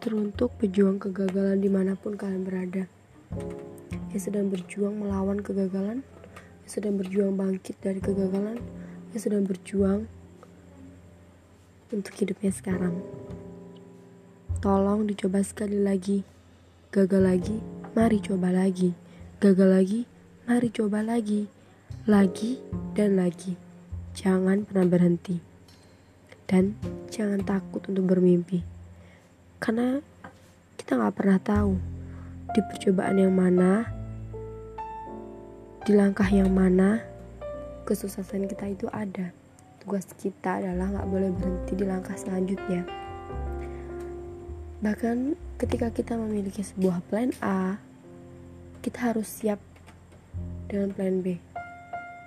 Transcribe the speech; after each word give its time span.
teruntuk 0.00 0.56
pejuang 0.56 0.96
kegagalan 0.96 1.60
di 1.60 1.68
mana 1.68 1.92
pun 1.92 2.16
kalian 2.16 2.40
berada. 2.40 2.88
Yang 4.16 4.32
sedang 4.32 4.48
berjuang 4.48 4.96
melawan 4.96 5.44
kegagalan, 5.44 6.00
yang 6.64 6.72
sedang 6.72 6.96
berjuang 6.96 7.36
bangkit 7.36 7.76
dari 7.84 8.00
kegagalan, 8.00 8.56
yang 9.12 9.20
sedang 9.20 9.44
berjuang 9.44 10.08
untuk 11.92 12.16
hidupnya 12.16 12.48
sekarang. 12.48 12.96
Tolong 14.64 15.04
dicoba 15.04 15.44
sekali 15.44 15.76
lagi. 15.76 16.24
Gagal 16.88 17.20
lagi, 17.20 17.56
mari 17.92 18.24
coba 18.24 18.48
lagi. 18.56 18.96
Gagal 19.36 19.68
lagi, 19.68 20.00
mari 20.48 20.68
coba 20.72 21.04
lagi. 21.04 21.44
Lagi 22.08 22.56
dan 22.96 23.20
lagi. 23.20 23.52
Jangan 24.16 24.64
pernah 24.64 24.88
berhenti. 24.88 25.36
Dan 26.48 26.80
jangan 27.12 27.44
takut 27.44 27.84
untuk 27.84 28.08
bermimpi 28.08 28.79
karena 29.60 30.00
kita 30.80 30.96
nggak 30.96 31.16
pernah 31.20 31.36
tahu 31.36 31.76
di 32.56 32.60
percobaan 32.64 33.20
yang 33.20 33.36
mana 33.36 33.84
di 35.84 35.92
langkah 35.92 36.26
yang 36.32 36.48
mana 36.48 37.04
kesuksesan 37.84 38.48
kita 38.48 38.72
itu 38.72 38.88
ada. 38.88 39.36
Tugas 39.84 40.08
kita 40.16 40.64
adalah 40.64 40.96
nggak 40.96 41.08
boleh 41.08 41.30
berhenti 41.36 41.72
di 41.76 41.84
langkah 41.84 42.16
selanjutnya. 42.16 42.88
Bahkan 44.80 45.36
ketika 45.60 45.92
kita 45.92 46.16
memiliki 46.16 46.64
sebuah 46.64 47.04
plan 47.12 47.28
A 47.44 47.76
kita 48.80 49.12
harus 49.12 49.28
siap 49.28 49.60
dengan 50.72 50.96
plan 50.96 51.20
B. 51.20 51.36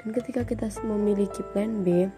Dan 0.00 0.16
ketika 0.16 0.48
kita 0.48 0.72
memiliki 0.80 1.44
plan 1.52 1.84
B 1.84 2.08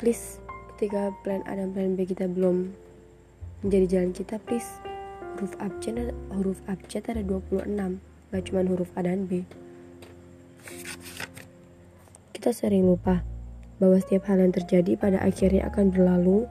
please 0.00 0.40
ketika 0.74 1.12
plan 1.20 1.44
A 1.44 1.60
dan 1.60 1.76
plan 1.76 1.92
B 1.92 2.08
kita 2.08 2.24
belum 2.24 2.83
menjadi 3.64 3.98
jalan 3.98 4.12
kita 4.12 4.36
please. 4.44 4.68
Huruf 5.34 5.56
abjad 5.58 6.12
huruf 6.30 6.60
abjad 6.70 7.02
ada 7.10 7.24
26 7.24 7.64
gak 8.30 8.42
cuma 8.46 8.60
huruf 8.68 8.92
A 8.94 9.02
dan 9.02 9.24
B. 9.24 9.48
Kita 12.36 12.52
sering 12.52 12.84
lupa 12.84 13.24
bahwa 13.80 13.96
setiap 13.98 14.28
hal 14.28 14.44
yang 14.44 14.52
terjadi 14.52 15.00
pada 15.00 15.18
akhirnya 15.24 15.66
akan 15.72 15.90
berlalu 15.90 16.44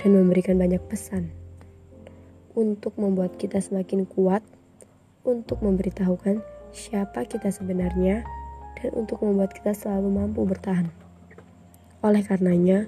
dan 0.00 0.16
memberikan 0.16 0.56
banyak 0.56 0.80
pesan. 0.88 1.30
Untuk 2.56 2.96
membuat 2.96 3.36
kita 3.36 3.60
semakin 3.60 4.08
kuat 4.08 4.40
untuk 5.24 5.60
memberitahukan 5.60 6.40
siapa 6.72 7.28
kita 7.28 7.52
sebenarnya 7.52 8.24
dan 8.80 8.90
untuk 8.96 9.20
membuat 9.22 9.52
kita 9.52 9.76
selalu 9.76 10.10
mampu 10.10 10.42
bertahan. 10.44 10.88
Oleh 12.04 12.20
karenanya 12.24 12.84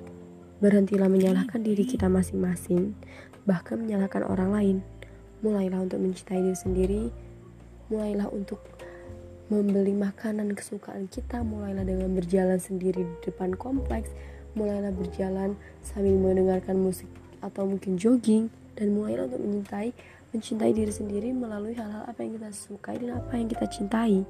berhentilah 0.60 1.08
menyalahkan 1.10 1.60
diri 1.60 1.84
kita 1.84 2.08
masing-masing 2.08 2.96
bahkan 3.46 3.78
menyalahkan 3.80 4.26
orang 4.26 4.50
lain. 4.50 4.76
Mulailah 5.40 5.86
untuk 5.86 6.02
mencintai 6.02 6.42
diri 6.42 6.58
sendiri, 6.58 7.02
mulailah 7.88 8.28
untuk 8.34 8.58
membeli 9.46 9.94
makanan 9.94 10.58
kesukaan 10.58 11.06
kita, 11.06 11.46
mulailah 11.46 11.86
dengan 11.86 12.10
berjalan 12.18 12.58
sendiri 12.58 13.06
di 13.06 13.16
depan 13.22 13.54
kompleks, 13.54 14.10
mulailah 14.58 14.90
berjalan 14.90 15.54
sambil 15.86 16.18
mendengarkan 16.18 16.82
musik 16.82 17.06
atau 17.38 17.62
mungkin 17.62 17.94
jogging, 17.94 18.50
dan 18.74 18.90
mulailah 18.90 19.30
untuk 19.30 19.40
mencintai 19.40 19.94
mencintai 20.34 20.74
diri 20.74 20.90
sendiri 20.90 21.30
melalui 21.30 21.78
hal-hal 21.78 22.02
apa 22.04 22.20
yang 22.20 22.36
kita 22.36 22.50
sukai 22.50 22.98
dan 22.98 23.22
apa 23.22 23.32
yang 23.38 23.48
kita 23.48 23.66
cintai. 23.70 24.26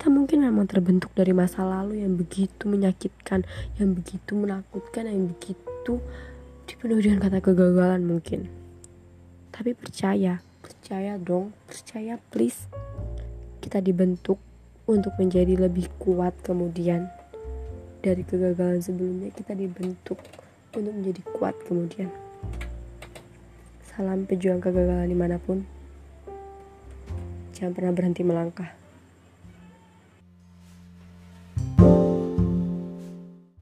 Kita 0.00 0.08
mungkin 0.08 0.48
memang 0.48 0.64
terbentuk 0.64 1.12
dari 1.12 1.36
masa 1.36 1.60
lalu 1.60 2.00
yang 2.00 2.16
begitu 2.16 2.64
menyakitkan, 2.64 3.44
yang 3.76 3.92
begitu 3.92 4.32
menakutkan, 4.32 5.04
yang 5.04 5.28
begitu 5.28 6.00
dipenuhi 6.64 7.04
dengan 7.04 7.28
kata 7.28 7.44
kegagalan 7.44 8.08
mungkin. 8.08 8.48
Tapi 9.52 9.76
percaya 9.76 10.40
percaya 10.64 11.20
dong 11.20 11.52
percaya 11.68 12.16
please. 12.32 12.64
Kita 13.60 13.84
dibentuk 13.84 14.40
untuk 14.88 15.12
menjadi 15.20 15.68
lebih 15.68 15.92
kuat 16.00 16.32
kemudian. 16.48 17.12
Dari 18.00 18.24
kegagalan 18.24 18.80
sebelumnya 18.80 19.28
kita 19.36 19.52
dibentuk 19.52 20.16
untuk 20.72 20.96
menjadi 20.96 21.20
kuat 21.36 21.52
kemudian. 21.68 22.08
Salam 23.84 24.24
pejuang 24.24 24.64
kegagalan 24.64 25.12
di 25.12 25.18
mana 25.20 25.36
pun. 25.36 25.60
Jangan 27.52 27.76
pernah 27.76 27.92
berhenti 27.92 28.24
melangkah 28.24 28.79